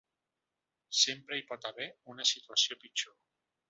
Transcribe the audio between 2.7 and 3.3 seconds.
pitjor.